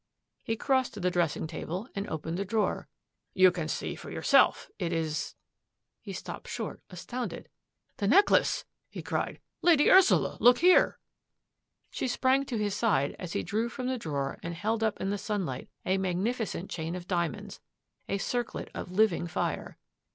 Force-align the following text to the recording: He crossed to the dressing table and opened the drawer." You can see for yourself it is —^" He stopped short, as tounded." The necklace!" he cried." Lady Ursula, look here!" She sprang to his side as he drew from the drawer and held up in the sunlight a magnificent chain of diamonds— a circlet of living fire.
He 0.41 0.55
crossed 0.55 0.95
to 0.95 0.99
the 0.99 1.11
dressing 1.11 1.45
table 1.45 1.87
and 1.93 2.09
opened 2.09 2.39
the 2.39 2.43
drawer." 2.43 2.87
You 3.35 3.51
can 3.51 3.67
see 3.67 3.93
for 3.93 4.09
yourself 4.09 4.67
it 4.79 4.91
is 4.91 5.13
—^" 5.97 5.99
He 6.01 6.11
stopped 6.11 6.47
short, 6.47 6.81
as 6.89 7.05
tounded." 7.05 7.49
The 7.97 8.07
necklace!" 8.07 8.65
he 8.89 9.03
cried." 9.03 9.39
Lady 9.61 9.91
Ursula, 9.91 10.37
look 10.39 10.57
here!" 10.57 10.97
She 11.91 12.07
sprang 12.07 12.45
to 12.45 12.57
his 12.57 12.73
side 12.73 13.15
as 13.19 13.33
he 13.33 13.43
drew 13.43 13.69
from 13.69 13.85
the 13.85 13.99
drawer 13.99 14.39
and 14.41 14.55
held 14.55 14.83
up 14.83 14.99
in 14.99 15.11
the 15.11 15.19
sunlight 15.19 15.69
a 15.85 15.99
magnificent 15.99 16.71
chain 16.71 16.95
of 16.95 17.05
diamonds— 17.07 17.59
a 18.09 18.17
circlet 18.17 18.71
of 18.73 18.89
living 18.91 19.27
fire. 19.27 19.77